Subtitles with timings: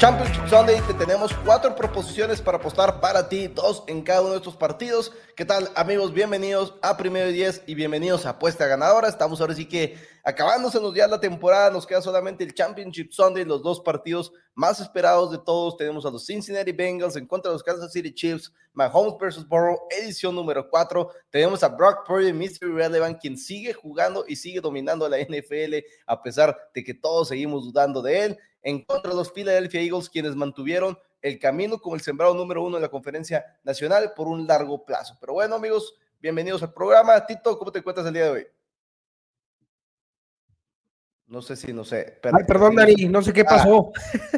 [0.00, 4.38] Championship Sunday te tenemos cuatro proposiciones para apostar para ti, dos en cada uno de
[4.38, 5.12] estos partidos.
[5.36, 6.14] ¿Qué tal amigos?
[6.14, 9.08] Bienvenidos a Primero y Diez y bienvenidos a Apuesta Ganadora.
[9.08, 13.62] Estamos ahora sí que acabándose ya la temporada, nos queda solamente el Championship Sunday, los
[13.62, 15.76] dos partidos más esperados de todos.
[15.76, 19.78] Tenemos a los Cincinnati Bengals en contra de los Kansas City Chiefs, Mahomes versus Burrow,
[19.90, 21.10] edición número cuatro.
[21.30, 26.22] Tenemos a Brock Purdy, Mystery Relevant, quien sigue jugando y sigue dominando la NFL a
[26.22, 30.34] pesar de que todos seguimos dudando de él en contra de los Philadelphia Eagles, quienes
[30.34, 34.84] mantuvieron el camino como el sembrado número uno en la conferencia nacional por un largo
[34.84, 35.16] plazo.
[35.20, 37.24] Pero bueno, amigos, bienvenidos al programa.
[37.26, 38.59] Tito, ¿cómo te encuentras el día de hoy?
[41.30, 42.18] No sé si, no sé.
[42.24, 43.92] Ay, perdón, Dani, no sé qué pasó.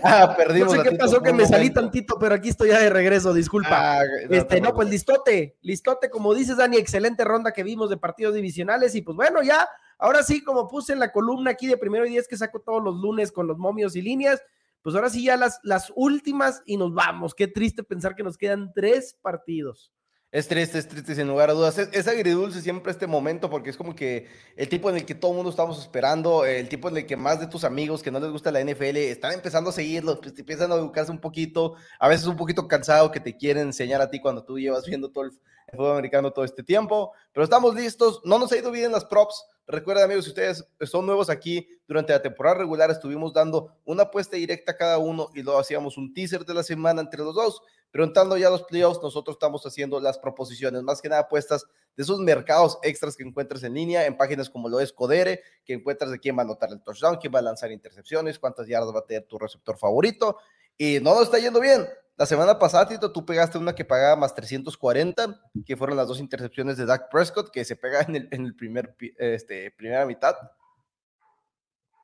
[0.04, 0.76] Ah, ah perdimos.
[0.76, 3.98] no sé qué pasó, que me salí tantito, pero aquí estoy ya de regreso, disculpa.
[3.98, 8.34] Ah, este, no, pues listote, listote, como dices, Dani, excelente ronda que vimos de partidos
[8.34, 9.66] divisionales y pues bueno, ya
[10.02, 12.82] Ahora sí, como puse en la columna aquí de primero y diez que saco todos
[12.82, 14.42] los lunes con los momios y líneas,
[14.82, 17.36] pues ahora sí ya las, las últimas y nos vamos.
[17.36, 19.92] Qué triste pensar que nos quedan tres partidos.
[20.32, 21.76] Es triste, es triste, sin lugar a dudas.
[21.76, 25.32] Es, agridulce siempre este momento porque es como que el tipo en el que todo
[25.32, 28.18] el mundo estamos esperando, el tipo en el que más de tus amigos que no
[28.18, 32.08] les gusta la NFL están empezando a seguirlo, pues, empiezan a educarse un poquito, a
[32.08, 35.24] veces un poquito cansado que te quieren enseñar a ti cuando tú llevas viendo todo
[35.24, 35.32] el,
[35.66, 37.12] el fútbol americano todo este tiempo.
[37.34, 41.06] Pero estamos listos, no nos ha ido bien las props, Recuerden, amigos, si ustedes son
[41.06, 45.42] nuevos aquí, durante la temporada regular estuvimos dando una apuesta directa a cada uno y
[45.42, 47.62] luego hacíamos un teaser de la semana entre los dos.
[47.90, 51.64] Pero ya los playoffs, nosotros estamos haciendo las proposiciones, más que nada apuestas
[51.96, 55.72] de esos mercados extras que encuentras en línea, en páginas como lo es Codere, que
[55.72, 58.94] encuentras de quién va a anotar el touchdown, quién va a lanzar intercepciones, cuántas yardas
[58.94, 60.36] va a tener tu receptor favorito.
[60.76, 61.86] Y no nos está yendo bien.
[62.16, 66.20] La semana pasada, Tito, tú pegaste una que pagaba más 340, que fueron las dos
[66.20, 70.36] intercepciones de Dak Prescott, que se pega en el, primer, este, primera mitad.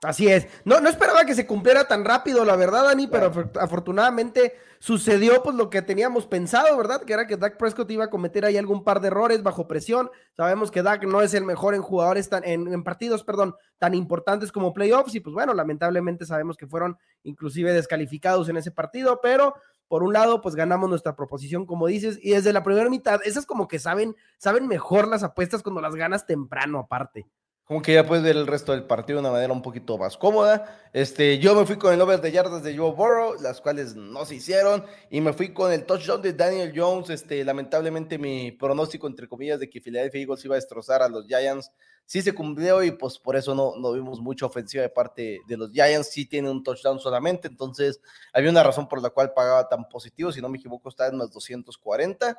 [0.03, 0.47] Así es.
[0.65, 5.57] No, no esperaba que se cumpliera tan rápido, la verdad, Dani, pero afortunadamente sucedió pues
[5.57, 7.03] lo que teníamos pensado, ¿verdad?
[7.03, 10.09] Que era que Dak Prescott iba a cometer ahí algún par de errores bajo presión.
[10.37, 13.93] Sabemos que Dak no es el mejor en jugadores tan, en, en partidos, perdón, tan
[13.93, 19.21] importantes como playoffs, y pues bueno, lamentablemente sabemos que fueron inclusive descalificados en ese partido,
[19.21, 19.55] pero
[19.89, 23.47] por un lado, pues ganamos nuestra proposición, como dices, y desde la primera mitad, esas
[23.47, 27.27] como que saben, saben mejor las apuestas cuando las ganas temprano, aparte.
[27.69, 30.17] Como que ya puedes ver el resto del partido de una manera un poquito más
[30.17, 30.89] cómoda.
[30.95, 34.25] Este, yo me fui con el over de yardas de Joe Burrow, las cuales no
[34.25, 37.11] se hicieron, y me fui con el touchdown de Daniel Jones.
[37.11, 41.27] Este, lamentablemente mi pronóstico, entre comillas, de que Philadelphia Eagles iba a destrozar a los
[41.27, 41.71] Giants,
[42.07, 45.57] sí se cumplió y pues por eso no, no vimos mucha ofensiva de parte de
[45.59, 46.09] los Giants.
[46.09, 48.01] Sí tiene un touchdown solamente, entonces
[48.33, 50.33] había una razón por la cual pagaba tan positivo.
[50.33, 52.35] Si no me equivoco, está en más 240.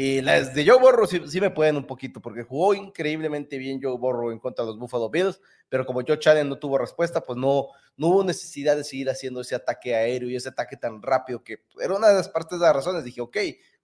[0.00, 3.98] Y las de Joe Burrow sí, me pueden un poquito, porque jugó increíblemente bien Joe
[3.98, 7.36] Burrow en contra de los Buffalo Bills, pero como Joe Allen no tuvo respuesta, pues
[7.36, 7.66] no,
[7.96, 11.64] no hubo necesidad de seguir haciendo ese ataque aéreo y ese ataque tan rápido, que
[11.82, 13.02] era una de las partes de las razones.
[13.02, 13.38] Dije, ok,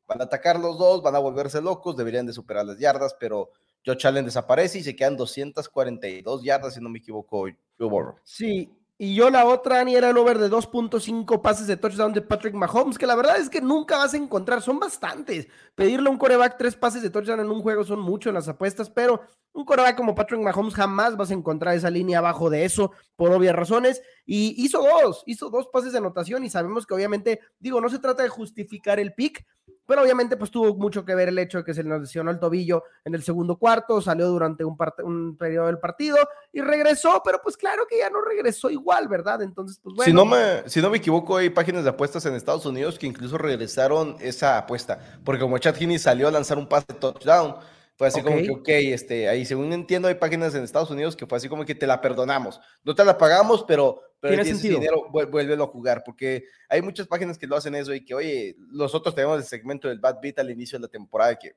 [0.07, 3.51] van a atacar los dos, van a volverse locos, deberían de superar las yardas, pero
[3.85, 8.15] Josh Allen desaparece y se quedan 242 yardas, si no me equivoco, Joe Burrow.
[8.23, 12.23] Sí, y yo la otra, ni era el over de 2.5 pases de touchdown de
[12.23, 15.49] Patrick Mahomes, que la verdad es que nunca vas a encontrar, son bastantes.
[15.75, 18.47] Pedirle a un coreback tres pases de touchdown en un juego son mucho en las
[18.47, 19.23] apuestas, pero
[19.53, 23.33] un coreback como Patrick Mahomes jamás vas a encontrar esa línea abajo de eso, por
[23.33, 24.01] obvias razones.
[24.25, 27.99] Y hizo dos, hizo dos pases de anotación y sabemos que obviamente, digo, no se
[27.99, 29.45] trata de justificar el pick,
[29.87, 32.39] pero obviamente pues tuvo mucho que ver el hecho de que se le lesionó el
[32.39, 36.17] tobillo en el segundo cuarto, salió durante un, un periodo del partido
[36.53, 39.43] y regresó, pero pues claro que ya no regresó igual, ¿verdad?
[39.43, 40.11] Entonces, pues bueno.
[40.11, 43.07] Si no me, si no me equivoco, hay páginas de apuestas en Estados Unidos que
[43.07, 47.57] incluso regresaron esa apuesta, porque como Chad Heaney salió a lanzar un pase touchdown,
[47.97, 51.27] fue así como que, ok, este, ahí según entiendo hay páginas en Estados Unidos que
[51.27, 52.61] fue así como que te la perdonamos.
[52.83, 54.81] No te la pagamos, pero, pero ¿Tiene sentido?
[54.81, 58.57] dinero, vuélvelo a jugar, porque hay muchas páginas que lo hacen eso y que, oye,
[58.71, 61.55] nosotros tenemos el segmento del Bad Beat al inicio de la temporada que,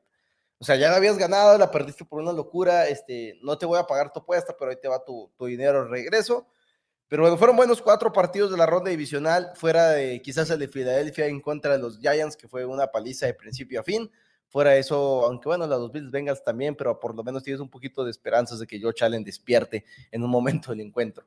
[0.60, 3.80] o sea, ya la habías ganado, la perdiste por una locura, este, no te voy
[3.80, 6.46] a pagar tu apuesta, pero ahí te va tu, tu dinero regreso.
[7.08, 10.68] Pero bueno, fueron buenos cuatro partidos de la ronda divisional, fuera de quizás el de
[10.68, 14.12] Filadelfia en contra de los Giants, que fue una paliza de principio a fin.
[14.50, 18.04] Fuera eso, aunque bueno, los Bills Bengals también, pero por lo menos tienes un poquito
[18.04, 21.26] de esperanzas de que Joe Allen despierte en un momento del encuentro.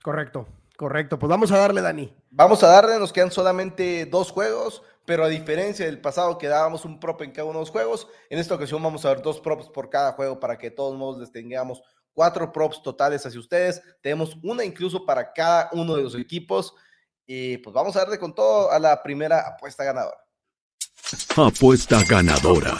[0.00, 1.18] Correcto, correcto.
[1.18, 2.14] Pues vamos a darle, Dani.
[2.30, 4.82] Vamos a darle, nos quedan solamente dos juegos.
[5.06, 8.08] pero a diferencia del pasado que dábamos un prop en cada uno de los juegos,
[8.28, 10.98] en esta ocasión vamos a ver dos props por cada juego para que de todos
[10.98, 11.80] modos les tengamos
[12.12, 13.80] cuatro props totales hacia ustedes.
[14.00, 16.74] Tenemos una incluso para cada uno de los equipos.
[17.26, 20.18] Y pues vamos a darle con todo a la primera apuesta ganadora.
[21.36, 22.76] Apuesta ganadora.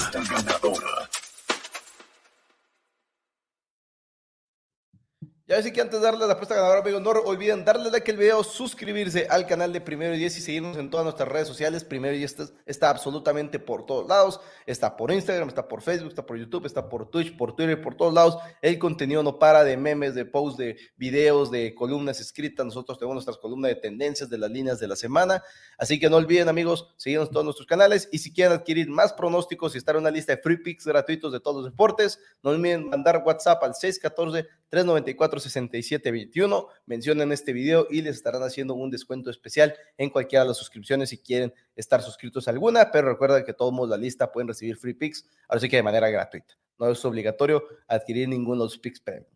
[5.49, 8.17] Ya así que antes de darle la apuesta ganadora, amigos, no olviden darle like al
[8.17, 11.85] video, suscribirse al canal de Primero y Diez y seguirnos en todas nuestras redes sociales.
[11.85, 14.41] Primero y Diez está, está, absolutamente por todos lados.
[14.67, 17.95] Está por Instagram, está por Facebook, está por YouTube, está por Twitch, por Twitter, por
[17.95, 18.39] todos lados.
[18.61, 22.67] El contenido no para de memes, de posts, de videos, de columnas escritas.
[22.67, 25.45] Nosotros tenemos nuestras columnas de tendencias de las líneas de la semana.
[25.79, 28.09] Así que no olviden, amigos, seguirnos en todos nuestros canales.
[28.11, 31.33] Y si quieren adquirir más pronósticos y estar en una lista de free picks gratuitos
[31.33, 36.69] de todos los deportes, no olviden mandar WhatsApp al 614 394 6721.
[36.87, 41.11] Mencionen este video y les estarán haciendo un descuento especial en cualquiera de las suscripciones
[41.11, 42.91] si quieren estar suscritos a alguna.
[42.91, 46.09] Pero recuerden que todos la lista pueden recibir free picks, ahora sí que de manera
[46.11, 46.55] gratuita.
[46.79, 49.31] No es obligatorio adquirir ninguno de los picks premium.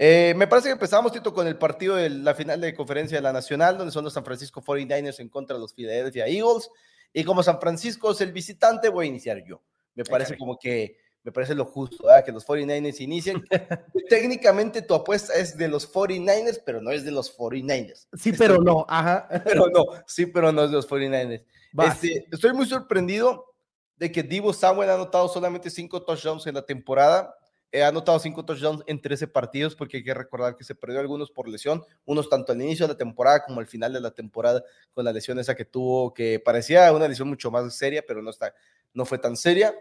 [0.00, 3.22] Eh, me parece que empezamos, Tito, con el partido de la final de conferencia de
[3.22, 6.70] la Nacional, donde son los San Francisco 49ers en contra de los Philadelphia Eagles.
[7.12, 9.60] Y como San Francisco es el visitante, voy a iniciar yo.
[9.94, 13.44] Me parece como que me parece lo justo, que los 49ers inicien.
[14.08, 18.06] Técnicamente tu apuesta es de los 49ers, pero no es de los 49ers.
[18.16, 19.28] Sí, pero no, ajá.
[19.44, 21.44] Pero no, sí, pero no es de los 49ers.
[21.86, 23.54] Este, estoy muy sorprendido
[23.96, 27.34] de que Divo Samuel ha anotado solamente cinco touchdowns en la temporada.
[27.70, 31.00] Eh, ha anotado cinco touchdowns en 13 partidos, porque hay que recordar que se perdió
[31.00, 34.12] algunos por lesión, unos tanto al inicio de la temporada como al final de la
[34.12, 38.22] temporada, con la lesión esa que tuvo, que parecía una lesión mucho más seria, pero
[38.22, 38.54] no, está,
[38.94, 39.74] no fue tan seria.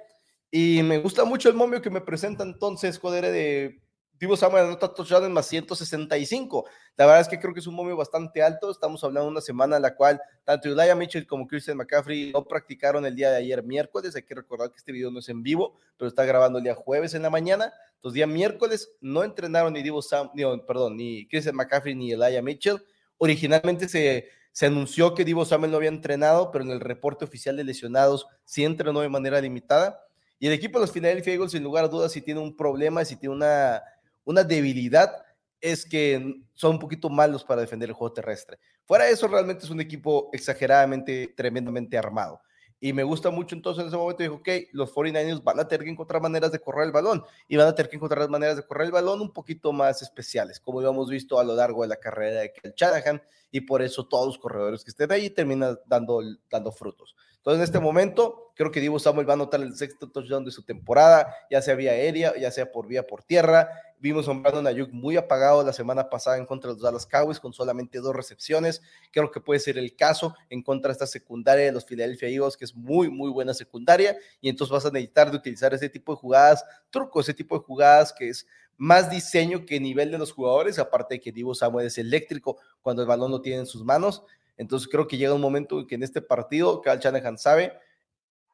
[0.51, 3.81] Y me gusta mucho el momio que me presenta entonces, Codere, de
[4.19, 6.65] Divo Samuel anota touchdown en más 165.
[6.95, 8.71] La verdad es que creo que es un momio bastante alto.
[8.71, 12.43] Estamos hablando de una semana en la cual tanto Elijah Mitchell como Christian McCaffrey no
[12.43, 14.15] practicaron el día de ayer miércoles.
[14.15, 16.73] Hay que recordar que este video no es en vivo, pero está grabando el día
[16.73, 17.71] jueves en la mañana.
[17.95, 22.41] Entonces, día miércoles no entrenaron ni Divo Sam, ni, perdón, ni Christian McCaffrey ni Elijah
[22.41, 22.83] Mitchell.
[23.19, 27.55] Originalmente se, se anunció que Divo Samuel no había entrenado, pero en el reporte oficial
[27.55, 30.06] de lesionados sí entrenó de manera limitada.
[30.39, 33.03] Y el equipo de los Philadelphia Eagles, sin lugar a dudas, si tiene un problema,
[33.03, 33.81] si tiene una,
[34.23, 35.11] una debilidad,
[35.59, 38.59] es que son un poquito malos para defender el juego terrestre.
[38.85, 42.41] Fuera de eso, realmente es un equipo exageradamente, tremendamente armado.
[42.79, 45.83] Y me gusta mucho entonces en ese momento dijo, ok, los 49ers van a tener
[45.83, 48.63] que encontrar maneras de correr el balón y van a tener que encontrar maneras de
[48.63, 51.87] correr el balón un poquito más especiales, como lo hemos visto a lo largo de
[51.87, 55.79] la carrera de Kel Shanahan y por eso todos los corredores que estén ahí terminan
[55.87, 57.15] dando, dando frutos.
[57.47, 60.51] Entonces en este momento creo que Divo Samuel va a anotar el sexto touchdown de
[60.51, 64.43] su temporada, ya sea vía aérea, ya sea por vía por tierra, Vimos a un
[64.43, 68.15] Brandon muy apagado la semana pasada en contra de los Dallas Cowboys con solamente dos
[68.15, 68.83] recepciones.
[69.11, 72.57] Creo que puede ser el caso en contra de esta secundaria de los Philadelphia Eagles,
[72.57, 74.15] que es muy, muy buena secundaria.
[74.39, 77.63] Y entonces vas a necesitar de utilizar ese tipo de jugadas, trucos, ese tipo de
[77.63, 78.45] jugadas que es
[78.77, 83.01] más diseño que nivel de los jugadores, aparte de que Divo Samuel es eléctrico cuando
[83.01, 84.23] el balón lo tiene en sus manos.
[84.57, 87.73] Entonces creo que llega un momento en que en este partido Cal Shanahan sabe,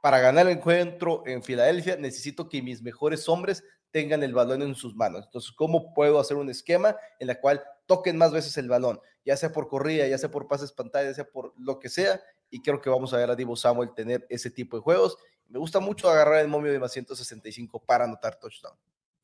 [0.01, 4.75] para ganar el encuentro en Filadelfia necesito que mis mejores hombres tengan el balón en
[4.75, 5.25] sus manos.
[5.25, 8.99] Entonces, ¿cómo puedo hacer un esquema en la cual toquen más veces el balón?
[9.23, 12.19] Ya sea por corrida, ya sea por pases pantalla, ya sea por lo que sea.
[12.49, 15.17] Y creo que vamos a ver a Divo Samuel tener ese tipo de juegos.
[15.47, 18.75] Me gusta mucho agarrar el momio de más 165 para anotar touchdown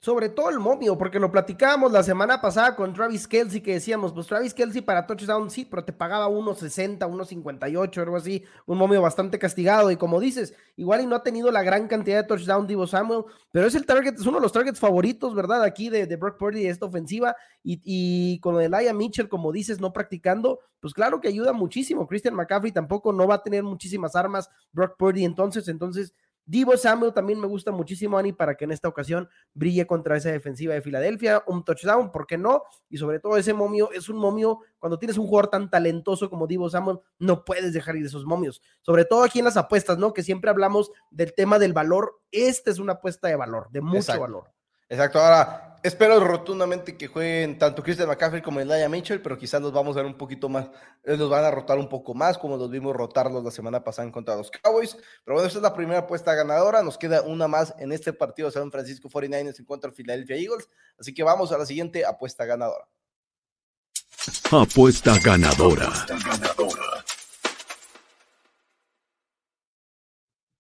[0.01, 4.13] sobre todo el momio, porque lo platicábamos la semana pasada con Travis Kelsey, que decíamos,
[4.13, 9.01] pues Travis Kelsey para touchdown sí, pero te pagaba 1.60, 1.58, algo así, un momio
[9.01, 12.65] bastante castigado, y como dices, igual y no ha tenido la gran cantidad de touchdown
[12.65, 15.63] Divo Samuel, pero es el target, es uno de los targets favoritos, ¿verdad?
[15.63, 19.81] Aquí de, de Brock Purdy de esta ofensiva, y, y con Elijah Mitchell, como dices,
[19.81, 24.15] no practicando, pues claro que ayuda muchísimo, Christian McCaffrey tampoco no va a tener muchísimas
[24.15, 26.13] armas, Brock Purdy entonces, entonces
[26.49, 30.31] Divo Samuel también me gusta muchísimo, Ani, para que en esta ocasión brille contra esa
[30.31, 31.43] defensiva de Filadelfia.
[31.45, 32.63] Un touchdown, ¿por qué no?
[32.89, 36.47] Y sobre todo ese momio es un momio, cuando tienes un jugador tan talentoso como
[36.47, 38.63] Divo Samuel, no puedes dejar ir esos momios.
[38.81, 40.11] Sobre todo aquí en las apuestas, ¿no?
[40.11, 42.19] Que siempre hablamos del tema del valor.
[42.31, 44.49] Esta es una apuesta de valor, de mucho valor.
[44.89, 45.19] Exacto.
[45.19, 49.95] Ahora, espero rotundamente que jueguen tanto Christian McCaffrey como Elijah Mitchell, pero quizás los vamos
[49.95, 50.67] a ver un poquito más,
[51.03, 54.07] eh, los van a rotar un poco más, como los vimos rotarlos la semana pasada
[54.07, 54.97] en contra de los Cowboys.
[55.23, 56.81] Pero bueno, esta es la primera apuesta ganadora.
[56.81, 60.35] Nos queda una más en este partido de San Francisco 49ers en contra de Philadelphia
[60.35, 60.67] Eagles.
[60.99, 62.87] Así que vamos a la siguiente apuesta ganadora.
[64.51, 66.05] Apuesta ganadora.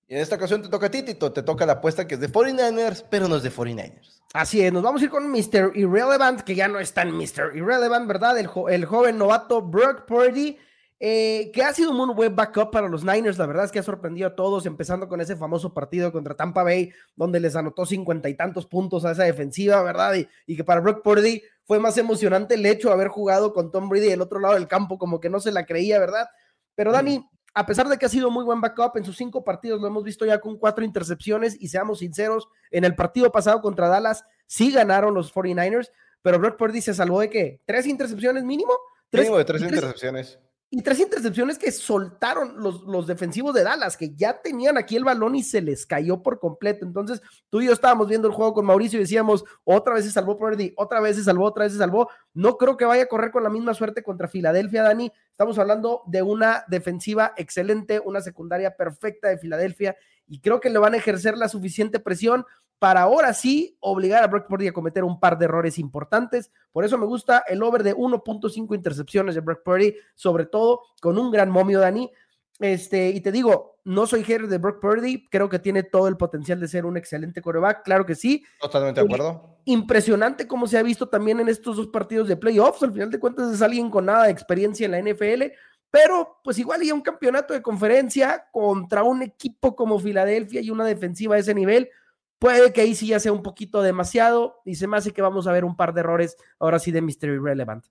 [0.09, 2.19] Y en esta ocasión te toca a ti, Tito, te toca la apuesta que es
[2.19, 4.23] de 49ers, pero no es de 49ers.
[4.33, 5.73] Así es, nos vamos a ir con Mr.
[5.75, 7.55] Irrelevant, que ya no es tan Mr.
[7.55, 8.39] Irrelevant, ¿verdad?
[8.39, 10.57] El, el joven novato Brock Purdy.
[10.99, 13.37] eh, que ha sido un buen backup para los Niners.
[13.37, 16.63] La verdad es que ha sorprendido a todos, empezando con ese famoso partido contra Tampa
[16.63, 20.15] Bay, donde les anotó cincuenta y tantos puntos a esa defensiva, ¿verdad?
[20.47, 23.87] Y, que para Brock Purdy fue más emocionante el hecho de haber jugado con Tom
[23.87, 26.27] Brady del otro lado del campo, como que no se la creía, ¿verdad?
[26.75, 27.23] Pero Dani,
[27.53, 30.03] a pesar de que ha sido muy buen backup en sus cinco partidos, lo hemos
[30.03, 34.71] visto ya con cuatro intercepciones y seamos sinceros, en el partido pasado contra Dallas sí
[34.71, 35.91] ganaron los 49ers,
[36.21, 37.61] pero Brock Purdy se salvó de qué?
[37.65, 38.73] ¿Tres intercepciones mínimo?
[39.09, 40.39] ¿Tres, mínimo de tres, intercepciones.
[40.71, 45.03] Y tres intercepciones que soltaron los, los, defensivos de Dallas, que ya tenían aquí el
[45.03, 46.85] balón y se les cayó por completo.
[46.85, 50.11] Entonces, tú y yo estábamos viendo el juego con Mauricio y decíamos, otra vez se
[50.11, 52.07] salvó Purdy, otra vez se salvó, otra vez se salvó.
[52.35, 55.11] No creo que vaya a correr con la misma suerte contra Filadelfia, Dani.
[55.31, 59.97] Estamos hablando de una defensiva excelente, una secundaria perfecta de Filadelfia
[60.27, 62.45] y creo que le van a ejercer la suficiente presión
[62.79, 66.51] para ahora sí obligar a Brock Purdy a cometer un par de errores importantes.
[66.71, 71.17] Por eso me gusta el over de 1.5 intercepciones de Brock Purdy, sobre todo con
[71.17, 72.09] un gran momio, Dani.
[72.59, 76.17] Este, y te digo, no soy hater de Brock Purdy, creo que tiene todo el
[76.17, 78.43] potencial de ser un excelente coreback, claro que sí.
[78.59, 79.57] Totalmente de acuerdo.
[79.65, 83.19] Impresionante como se ha visto también en estos dos partidos de playoffs, al final de
[83.19, 85.53] cuentas es alguien con nada de experiencia en la NFL,
[85.89, 90.85] pero pues igual y un campeonato de conferencia contra un equipo como Filadelfia y una
[90.85, 91.89] defensiva de ese nivel,
[92.39, 95.45] Puede que ahí sí ya sea un poquito demasiado y se me hace que vamos
[95.45, 97.85] a ver un par de errores ahora sí de Mystery Relevant.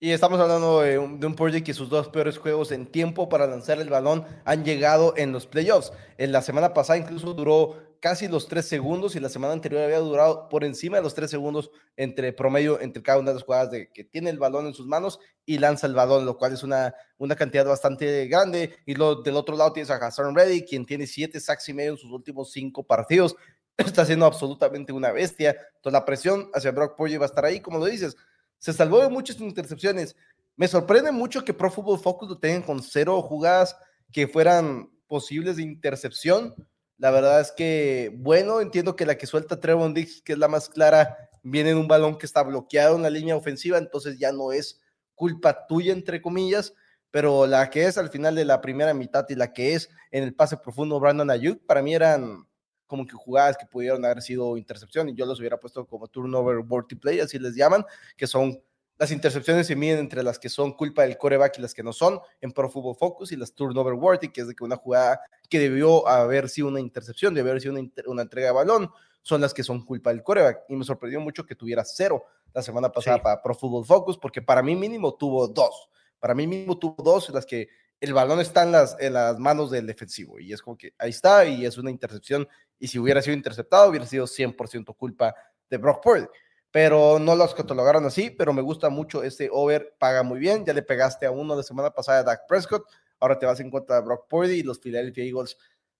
[0.00, 3.46] Y estamos hablando de un, de un que sus dos peores juegos en tiempo para
[3.46, 5.92] lanzar el balón han llegado en los playoffs.
[6.18, 10.00] En la semana pasada incluso duró casi los tres segundos y la semana anterior había
[10.00, 13.70] durado por encima de los tres segundos entre promedio entre cada una de las jugadas
[13.70, 16.62] de que tiene el balón en sus manos y lanza el balón, lo cual es
[16.62, 18.76] una, una cantidad bastante grande.
[18.84, 21.92] Y lo, del otro lado tienes a Hassan Reddy, quien tiene siete sacks y medio
[21.92, 23.36] en sus últimos cinco partidos.
[23.76, 25.50] Está siendo absolutamente una bestia.
[25.76, 28.16] Entonces la presión hacia Brock Purdy va a estar ahí, como lo dices.
[28.58, 30.16] Se salvó de muchas intercepciones.
[30.56, 33.76] Me sorprende mucho que Pro Football Focus lo tengan con cero jugadas
[34.12, 36.54] que fueran posibles de intercepción.
[36.98, 40.48] La verdad es que, bueno, entiendo que la que suelta Trevon Dix, que es la
[40.48, 44.32] más clara, viene en un balón que está bloqueado en la línea ofensiva, entonces ya
[44.32, 44.80] no es
[45.14, 46.72] culpa tuya, entre comillas,
[47.10, 50.24] pero la que es al final de la primera mitad y la que es en
[50.24, 52.46] el pase profundo Brandon Ayuk, para mí eran
[52.86, 56.58] como que jugadas que pudieron haber sido intercepción y yo los hubiera puesto como turnover
[56.58, 57.84] worthy play, así les llaman,
[58.16, 58.60] que son
[58.96, 61.92] las intercepciones se miden entre las que son culpa del coreback y las que no
[61.92, 65.20] son en Pro Football Focus y las turnover worthy, que es de que una jugada
[65.48, 68.90] que debió haber sido una intercepción, debió haber sido una, una entrega de balón,
[69.22, 70.64] son las que son culpa del coreback.
[70.68, 74.40] Y me sorprendió mucho que tuviera cero la semana pasada para Pro Football Focus, porque
[74.40, 75.88] para mí mínimo tuvo dos.
[76.20, 77.68] Para mí mínimo tuvo dos, las que
[78.04, 78.62] el balón está
[78.98, 82.46] en las, manos del defensivo y es como que ahí está y es una intercepción
[82.78, 85.34] y si hubiera sido interceptado hubiera sido 100% culpa
[85.70, 86.26] de Brock Purdy.
[86.70, 90.74] Pero no los catalogaron así, pero me gusta mucho este over, paga muy bien, ya
[90.74, 92.84] le pegaste a uno la semana pasada a Dak Prescott,
[93.20, 95.56] ahora te vas en contra de Brock Purdy y los Philadelphia Eagles,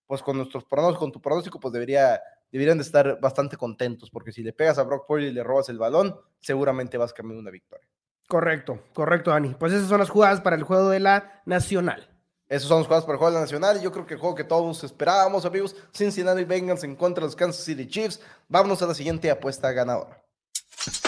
[0.07, 2.21] pues con nuestros pronósticos, con tu pronóstico, pues debería,
[2.53, 5.71] deberían de estar bastante contentos, porque si le pegas a Brock Purdy y le robas
[5.71, 7.89] el balón, seguramente vas a cambiar una victoria.
[8.29, 9.55] Correcto, correcto, Dani.
[9.59, 12.11] Pues esas son las jugadas para el juego de la Nacional.
[12.49, 13.81] Esas son las jugadas para el juego de la Nacional.
[13.81, 15.77] Yo creo que el juego que todos esperábamos, amigos.
[15.93, 18.21] Cincinnati Bengals en contra de los Kansas City Chiefs.
[18.49, 20.23] Vámonos a la siguiente apuesta ganadora.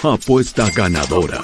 [0.02, 1.42] Apuesta ganadora.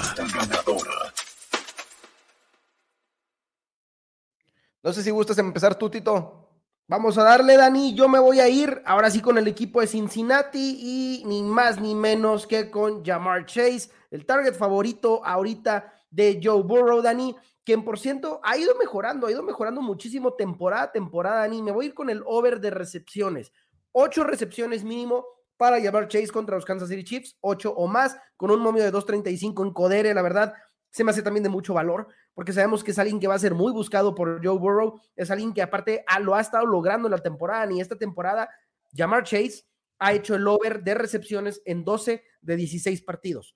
[4.83, 6.49] No sé si gustas empezar tú, Tito.
[6.93, 7.95] Vamos a darle, Dani.
[7.95, 11.81] Yo me voy a ir ahora sí con el equipo de Cincinnati y ni más
[11.81, 17.83] ni menos que con Jamar Chase, el target favorito ahorita de Joe Burrow, Dani, quien
[17.83, 21.63] por ciento ha ido mejorando, ha ido mejorando muchísimo temporada a temporada, Dani.
[21.63, 23.51] Me voy a ir con el over de recepciones.
[23.91, 25.25] Ocho recepciones mínimo
[25.57, 28.93] para Jamar Chase contra los Kansas City Chiefs, ocho o más, con un momio de
[28.93, 30.53] 2.35 en Codere, la verdad
[30.93, 33.39] se me hace también de mucho valor, porque sabemos que es alguien que va a
[33.39, 37.11] ser muy buscado por Joe Burrow, es alguien que aparte lo ha estado logrando en
[37.11, 38.49] la temporada, y esta temporada,
[38.95, 39.63] Jamar Chase
[39.99, 43.55] ha hecho el over de recepciones en 12 de 16 partidos.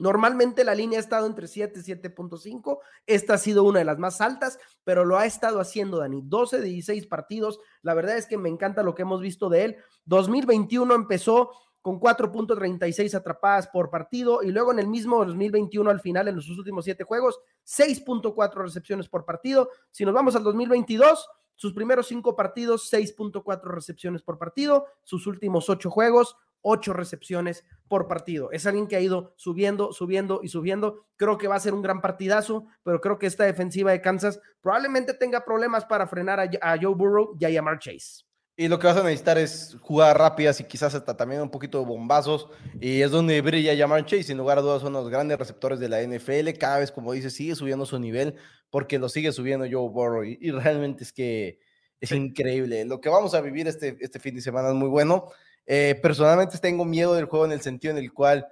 [0.00, 2.78] Normalmente la línea ha estado entre 7 y 7.5.
[3.06, 6.22] Esta ha sido una de las más altas, pero lo ha estado haciendo Dani.
[6.24, 7.60] 12 de 16 partidos.
[7.82, 9.76] La verdad es que me encanta lo que hemos visto de él.
[10.06, 11.50] 2021 empezó
[11.80, 16.58] con 4.36 atrapadas por partido y luego en el mismo 2021 al final en sus
[16.58, 19.70] últimos siete juegos 6.4 recepciones por partido.
[19.90, 25.68] Si nos vamos al 2022, sus primeros cinco partidos 6.4 recepciones por partido, sus últimos
[25.68, 28.50] ocho juegos 8 recepciones por partido.
[28.52, 31.06] Es alguien que ha ido subiendo, subiendo y subiendo.
[31.16, 34.40] Creo que va a ser un gran partidazo, pero creo que esta defensiva de Kansas
[34.60, 38.24] probablemente tenga problemas para frenar a, Joe Burrow y a Yamar Chase.
[38.60, 41.78] Y lo que vas a necesitar es jugar rápidas y quizás hasta también un poquito
[41.78, 42.46] de bombazos.
[42.78, 44.24] Y es donde brilla Jamar Chase.
[44.24, 46.58] Sin lugar a dudas, son los grandes receptores de la NFL.
[46.58, 48.34] Cada vez, como dice, sigue subiendo su nivel
[48.68, 50.24] porque lo sigue subiendo Joe Burrow.
[50.24, 51.58] Y, realmente es que
[52.00, 52.84] es increíble.
[52.84, 55.28] Lo que vamos a vivir este, este fin de semana es muy bueno.
[55.64, 58.46] Eh, personalmente tengo miedo del juego en el sentido en el cual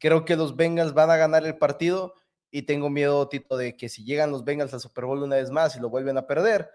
[0.00, 2.14] creo que los Bengals van a ganar el partido.
[2.50, 5.52] Y tengo miedo, Tito, de que si llegan los Bengals al Super Bowl una vez
[5.52, 6.68] más y lo vuelven a perder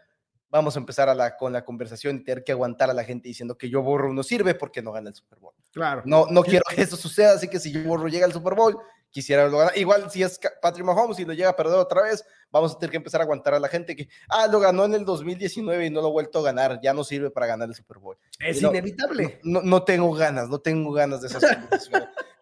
[0.49, 3.27] vamos a empezar a la, con la conversación y tener que aguantar a la gente
[3.27, 5.53] diciendo que yo borro no sirve porque no gana el Super Bowl.
[5.71, 6.03] Claro.
[6.05, 8.77] No, no quiero que eso suceda, así que si yo borro llega al Super Bowl,
[9.09, 9.77] quisiera lo ganar.
[9.77, 12.91] Igual si es Patrick Mahomes y lo llega a perder otra vez, vamos a tener
[12.91, 15.89] que empezar a aguantar a la gente que, ah, lo ganó en el 2019 y
[15.89, 18.17] no lo ha vuelto a ganar, ya no sirve para ganar el Super Bowl.
[18.39, 19.39] Es inevitable.
[19.43, 21.89] No, no, tengo ganas, no tengo ganas de esas cosas.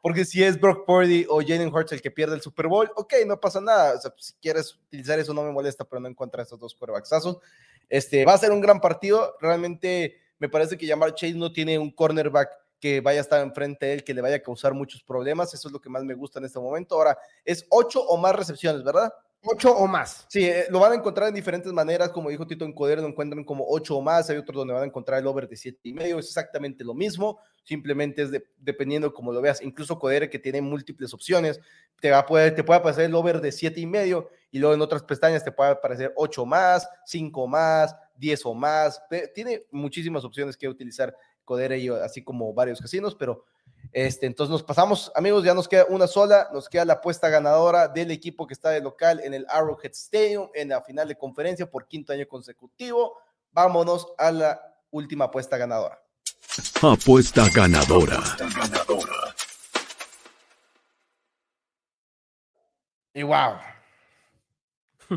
[0.02, 3.14] Porque si es Brock Purdy o Jalen Hurts el que pierde el Super Bowl, ok,
[3.26, 3.96] no pasa nada.
[3.96, 7.40] O sea, si quieres utilizar eso no me molesta, pero no encuentra estos dos quarterbacksazos.
[7.90, 9.36] Este, va a ser un gran partido.
[9.40, 12.50] Realmente me parece que Jamar Chase no tiene un cornerback
[12.80, 15.54] que vaya a estar enfrente de él, que le vaya a causar muchos problemas.
[15.54, 16.96] Eso es lo que más me gusta en este momento.
[16.96, 19.12] Ahora, es ocho o más recepciones, ¿verdad?
[19.48, 20.26] Ocho o más.
[20.28, 22.10] Sí, eh, lo van a encontrar en diferentes maneras.
[22.10, 24.28] Como dijo Tito en Coder, lo encuentran como ocho o más.
[24.30, 26.18] Hay otros donde van a encontrar el over de siete y medio.
[26.18, 27.40] Es exactamente lo mismo.
[27.64, 29.62] Simplemente es dependiendo como lo veas.
[29.62, 31.60] Incluso Codere, que tiene múltiples opciones,
[32.02, 34.30] te, va a poder, te puede aparecer el over de siete y medio.
[34.56, 39.04] Y luego en otras pestañas te puede aparecer ocho más, cinco más, diez o más.
[39.34, 43.44] Tiene muchísimas opciones que utilizar Codere, y así como varios casinos, pero
[43.92, 47.90] este, entonces nos pasamos, amigos, ya nos queda una sola, nos queda la apuesta ganadora
[47.90, 51.70] del equipo que está de local en el Arrowhead Stadium en la final de conferencia
[51.70, 53.18] por quinto año consecutivo.
[53.52, 56.02] Vámonos a la última apuesta ganadora.
[56.82, 58.24] Apuesta ganadora.
[63.14, 63.75] Y wow.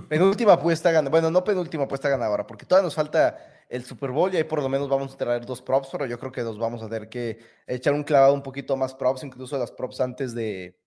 [0.09, 1.11] Penúltima apuesta ganadora.
[1.11, 4.63] Bueno, no penúltima apuesta ganadora, porque todavía nos falta el Super Bowl y ahí por
[4.63, 7.09] lo menos vamos a traer dos props, pero yo creo que nos vamos a tener
[7.09, 10.79] que echar un clavado un poquito más props, incluso las props antes de,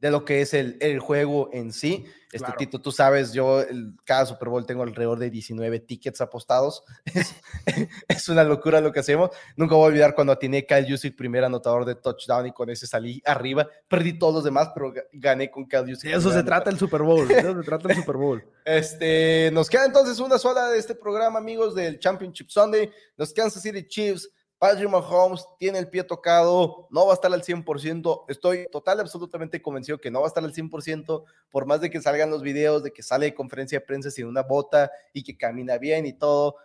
[0.00, 2.06] de lo que es el, el juego en sí.
[2.30, 6.84] Este Tito, tú sabes, yo el, cada Super Bowl tengo alrededor de 19 tickets apostados.
[8.08, 9.30] Es, una locura lo que hacemos.
[9.56, 12.86] Nunca voy a olvidar cuando atiné Kyle Jusic, primer anotador de touchdown, y con ese
[12.86, 13.66] salí arriba.
[13.88, 16.14] Perdí todos los demás, pero gané con Kyle Jusic.
[16.14, 17.30] Eso se trata el Super Bowl.
[17.30, 18.44] Eso se trata el Super Bowl.
[18.64, 22.90] Este, nos queda entonces una sola de este programa, amigos, del Championship Sunday.
[23.16, 27.42] Nos Kansas City Chiefs Patrick Mahomes tiene el pie tocado, no va a estar al
[27.42, 28.24] 100%.
[28.28, 32.00] Estoy total, absolutamente convencido que no va a estar al 100%, por más de que
[32.00, 35.36] salgan los videos de que sale de conferencia de prensa sin una bota y que
[35.36, 36.56] camina bien y todo.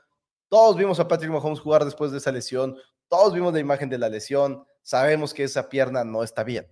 [0.50, 2.76] Todos vimos a Patrick Mahomes jugar después de esa lesión,
[3.08, 6.68] todos vimos la imagen de la lesión, sabemos que esa pierna no está bien.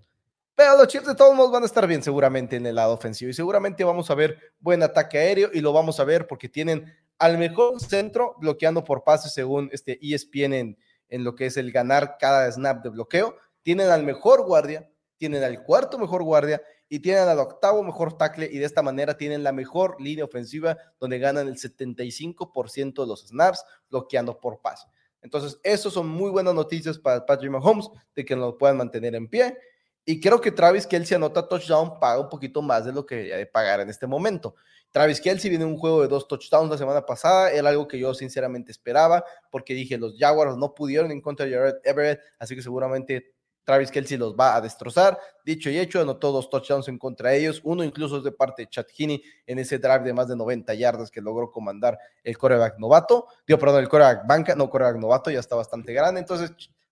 [0.55, 3.29] Pero los Chiefs de todos modos van a estar bien seguramente en el lado ofensivo
[3.29, 6.91] y seguramente vamos a ver buen ataque aéreo y lo vamos a ver porque tienen
[7.19, 10.77] al mejor centro bloqueando por pases según este ESPN en,
[11.12, 13.36] en lo que es el ganar cada snap de bloqueo.
[13.62, 18.50] Tienen al mejor guardia, tienen al cuarto mejor guardia y tienen al octavo mejor tackle
[18.52, 23.28] y de esta manera tienen la mejor línea ofensiva donde ganan el 75% de los
[23.28, 24.88] snaps bloqueando por pase.
[25.21, 29.28] Entonces, eso son muy buenas noticias para Patrick Mahomes de que lo puedan mantener en
[29.28, 29.56] pie.
[30.04, 33.38] Y creo que Travis Kelsey anota touchdown, paga un poquito más de lo que debería
[33.38, 34.56] de pagar en este momento.
[34.91, 38.13] Travis Kelsey viene un juego de dos touchdowns la semana pasada, era algo que yo
[38.13, 42.62] sinceramente esperaba, porque dije, los Jaguars no pudieron en contra de Jared Everett, así que
[42.62, 45.17] seguramente Travis Kelsey los va a destrozar.
[45.45, 48.63] Dicho y hecho, anotó dos touchdowns en contra de ellos, uno incluso es de parte
[48.63, 52.38] de Chad Heaney en ese drive de más de 90 yardas que logró comandar el
[52.38, 56.51] coreback novato, digo, perdón, el coreback banca, no coreback novato, ya está bastante grande, entonces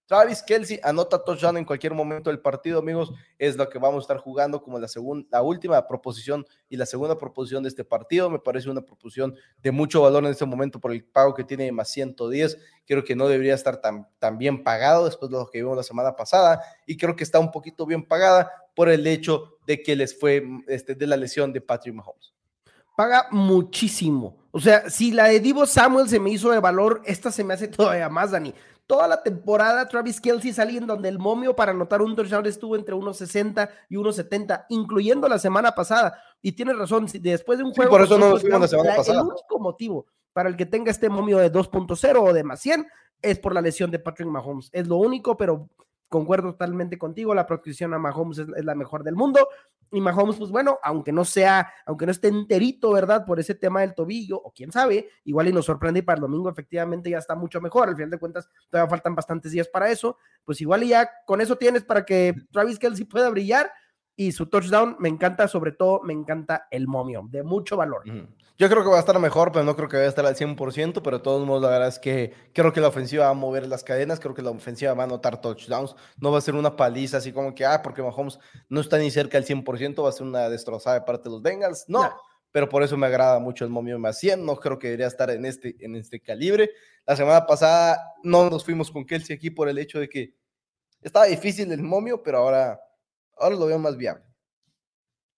[0.10, 3.14] Travis Kelsey anota touchdown en cualquier momento del partido, amigos.
[3.38, 6.88] Es lo que vamos a estar jugando como la, segunda, la última proposición y la
[6.88, 8.28] segunda proposición de este partido.
[8.28, 11.72] Me parece una proposición de mucho valor en este momento por el pago que tiene
[11.72, 12.58] más 110.
[12.88, 14.08] Creo que no debería estar tan,
[14.40, 16.60] bien pagado después de lo que vimos la semana pasada.
[16.88, 20.44] Y creo que está un poquito bien pagada por el hecho de que les fue
[20.68, 22.34] este, de la lesión de Patrick Mahomes.
[22.98, 24.38] Paga muchísimo.
[24.50, 27.54] O sea, si la de Divo Samuel se me hizo de valor, esta se me
[27.54, 28.56] hace todavía más, Dani
[28.90, 32.76] toda la temporada Travis Kelsey salía en donde el momio para anotar un touchdown estuvo
[32.76, 36.20] entre 1.60 y 1.70, incluyendo la semana pasada.
[36.42, 37.92] Y tiene razón, después de un juego...
[37.92, 39.22] por eso no la semana pasada.
[39.22, 42.88] El único motivo para el que tenga este momio de 2.0 o de más 100
[43.22, 44.72] es por la lesión de Patrick Mahomes.
[44.74, 45.70] Es lo único, pero
[46.10, 49.48] concuerdo totalmente contigo, la protección a Mahomes es, la mejor del mundo.
[49.92, 53.26] Y Mahomes, pues bueno, aunque no sea, aunque no esté enterito, ¿verdad?
[53.26, 56.22] Por ese tema del tobillo, o quién sabe, igual y nos sorprende y para el
[56.22, 57.90] domingo efectivamente ya está mucho mejor.
[57.90, 60.18] Al final de cuentas, todavía faltan bastantes días para eso.
[60.44, 63.72] Pues igual y ya con eso tienes para que Travis Kelsey pueda brillar
[64.16, 68.04] y su touchdown me encanta, sobre todo me encanta el momio, de mucho valor.
[68.60, 70.36] Yo creo que va a estar mejor, pero no creo que vaya a estar al
[70.36, 73.34] 100%, pero de todos modos la verdad es que creo que la ofensiva va a
[73.34, 76.56] mover las cadenas, creo que la ofensiva va a anotar touchdowns, no va a ser
[76.56, 80.10] una paliza así como que, ah, porque Mahomes no está ni cerca del 100%, va
[80.10, 82.14] a ser una destrozada de parte de los Bengals, no,
[82.52, 85.30] pero por eso me agrada mucho el momio más 100, no creo que debería estar
[85.30, 86.72] en este, en este calibre.
[87.06, 90.36] La semana pasada no nos fuimos con Kelsey aquí por el hecho de que
[91.02, 92.78] estaba difícil el momio, pero ahora,
[93.38, 94.26] ahora lo veo más viable.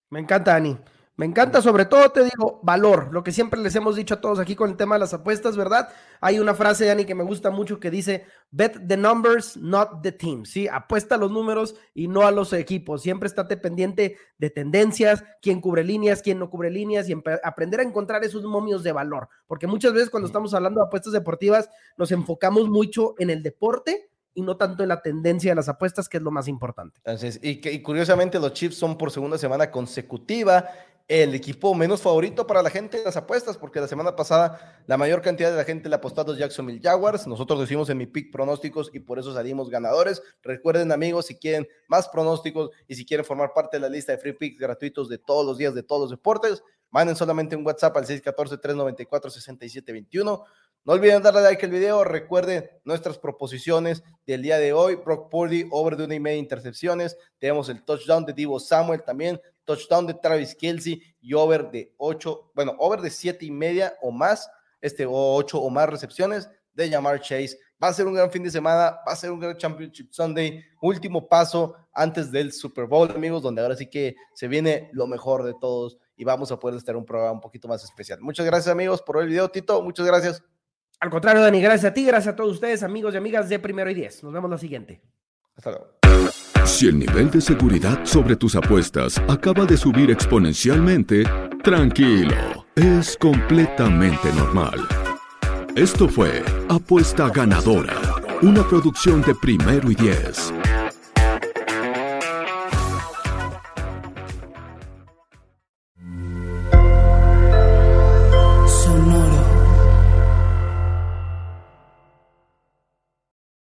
[0.10, 0.75] Me encanta, Dani.
[1.21, 4.39] Me encanta, sobre todo te digo, valor, lo que siempre les hemos dicho a todos
[4.39, 5.88] aquí con el tema de las apuestas, ¿verdad?
[6.19, 10.12] Hay una frase, Dani, que me gusta mucho que dice, bet the numbers, not the
[10.12, 10.67] team, ¿sí?
[10.67, 13.03] Apuesta a los números y no a los equipos.
[13.03, 17.84] Siempre estate pendiente de tendencias, quién cubre líneas, quién no cubre líneas y aprender a
[17.84, 19.29] encontrar esos momios de valor.
[19.45, 24.10] Porque muchas veces cuando estamos hablando de apuestas deportivas, nos enfocamos mucho en el deporte
[24.34, 27.01] y no tanto en la tendencia de las apuestas, que es lo más importante.
[27.03, 30.69] Entonces, y, y curiosamente los Chiefs son por segunda semana consecutiva
[31.12, 34.97] el equipo menos favorito para la gente de las apuestas, porque la semana pasada la
[34.97, 37.28] mayor cantidad de la gente le apostó a los Jacksonville Jaguars.
[37.28, 40.24] Nosotros lo hicimos en mi pick pronósticos y por eso salimos ganadores.
[40.41, 44.19] Recuerden, amigos, si quieren más pronósticos y si quieren formar parte de la lista de
[44.19, 47.97] free picks gratuitos de todos los días de todos los deportes, manden solamente un WhatsApp
[47.97, 50.45] al 614-394-6721.
[50.84, 52.04] No olviden darle like al video.
[52.04, 54.96] Recuerden nuestras proposiciones del día de hoy.
[54.96, 57.15] Brock Purdy, over de una y media intercepciones.
[57.38, 59.39] Tenemos el touchdown de Divo Samuel también.
[59.63, 64.12] Touchdown de Travis Kelsey y over de 8, bueno, over de siete y media o
[64.12, 64.50] más,
[64.82, 67.60] este, o 8 o más recepciones de Jamar Chase.
[67.82, 70.63] Va a ser un gran fin de semana, va a ser un gran Championship Sunday.
[70.82, 75.44] Último paso antes del Super Bowl, amigos, donde ahora sí que se viene lo mejor
[75.44, 78.20] de todos y vamos a poder estar un programa un poquito más especial.
[78.20, 79.82] Muchas gracias, amigos, por el video, Tito.
[79.84, 80.44] Muchas gracias.
[81.02, 83.90] Al contrario, Dani, gracias a ti, gracias a todos ustedes, amigos y amigas de Primero
[83.90, 84.24] y Diez.
[84.24, 85.02] Nos vemos la siguiente.
[85.58, 85.88] Hasta luego.
[86.64, 91.24] Si el nivel de seguridad sobre tus apuestas acaba de subir exponencialmente,
[91.64, 94.80] tranquilo, es completamente normal.
[95.76, 98.00] Esto fue Apuesta Ganadora,
[98.44, 100.54] una producción de Primero y Diez.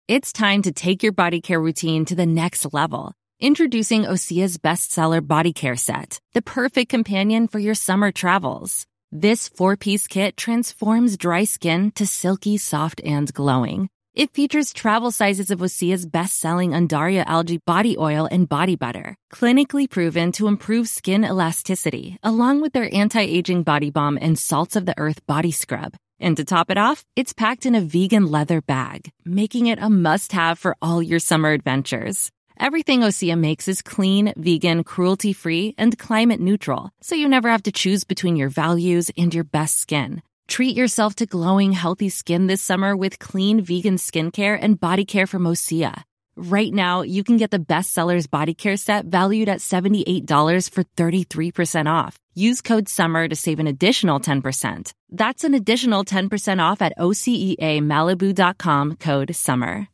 [0.08, 3.12] It's time to take your body care routine to the next level.
[3.42, 8.86] Introducing Osea's bestseller body care set, the perfect companion for your summer travels.
[9.12, 13.90] This four piece kit transforms dry skin to silky, soft, and glowing.
[14.14, 19.18] It features travel sizes of Osea's best selling Undaria algae body oil and body butter,
[19.34, 24.78] clinically proven to improve skin elasticity, along with their anti aging body balm and salts
[24.78, 25.98] of the earth body scrub.
[26.20, 29.90] And to top it off, it's packed in a vegan leather bag, making it a
[29.90, 32.32] must have for all your summer adventures.
[32.60, 37.64] Everything Osea makes is clean, vegan, cruelty free, and climate neutral, so you never have
[37.64, 40.24] to choose between your values and your best skin.
[40.48, 45.28] Treat yourself to glowing, healthy skin this summer with clean vegan skincare and body care
[45.28, 46.04] from Osea.
[46.40, 51.90] Right now, you can get the bestsellers body care set valued at $78 for 33%
[51.92, 52.20] off.
[52.36, 54.94] Use code SUMMER to save an additional 10%.
[55.10, 59.88] That's an additional 10% off at OCEAMalibu.com code SUMMER.